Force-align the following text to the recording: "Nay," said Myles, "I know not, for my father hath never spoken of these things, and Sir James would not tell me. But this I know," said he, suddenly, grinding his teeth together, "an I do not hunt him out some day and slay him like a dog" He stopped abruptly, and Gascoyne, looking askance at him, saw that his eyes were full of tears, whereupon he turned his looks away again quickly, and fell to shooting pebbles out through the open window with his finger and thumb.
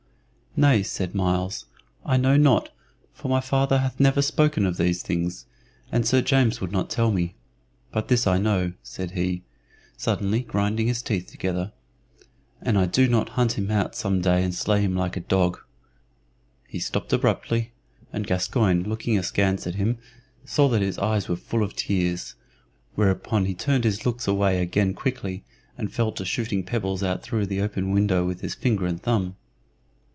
"Nay," 0.53 0.83
said 0.83 1.15
Myles, 1.15 1.65
"I 2.05 2.17
know 2.17 2.35
not, 2.35 2.73
for 3.13 3.29
my 3.29 3.39
father 3.39 3.77
hath 3.77 4.01
never 4.01 4.21
spoken 4.21 4.65
of 4.65 4.75
these 4.75 5.01
things, 5.01 5.45
and 5.93 6.05
Sir 6.05 6.21
James 6.21 6.59
would 6.59 6.73
not 6.73 6.89
tell 6.89 7.09
me. 7.09 7.35
But 7.93 8.09
this 8.09 8.27
I 8.27 8.37
know," 8.37 8.73
said 8.83 9.11
he, 9.11 9.43
suddenly, 9.95 10.41
grinding 10.41 10.87
his 10.87 11.01
teeth 11.01 11.27
together, 11.31 11.71
"an 12.59 12.75
I 12.75 12.85
do 12.85 13.07
not 13.07 13.29
hunt 13.39 13.53
him 13.53 13.71
out 13.71 13.95
some 13.95 14.19
day 14.19 14.43
and 14.43 14.53
slay 14.53 14.81
him 14.81 14.93
like 14.93 15.15
a 15.15 15.21
dog" 15.21 15.57
He 16.73 16.79
stopped 16.79 17.13
abruptly, 17.13 17.71
and 18.11 18.27
Gascoyne, 18.27 18.83
looking 18.83 19.17
askance 19.17 19.65
at 19.65 19.75
him, 19.75 19.99
saw 20.43 20.67
that 20.67 20.81
his 20.81 20.99
eyes 20.99 21.29
were 21.29 21.37
full 21.37 21.63
of 21.63 21.77
tears, 21.77 22.35
whereupon 22.95 23.45
he 23.45 23.53
turned 23.55 23.85
his 23.85 24.05
looks 24.05 24.27
away 24.27 24.61
again 24.61 24.95
quickly, 24.95 25.45
and 25.77 25.93
fell 25.93 26.11
to 26.11 26.25
shooting 26.25 26.61
pebbles 26.65 27.03
out 27.03 27.23
through 27.23 27.45
the 27.45 27.61
open 27.61 27.91
window 27.93 28.25
with 28.27 28.41
his 28.41 28.53
finger 28.53 28.85
and 28.85 29.01
thumb. 29.01 29.37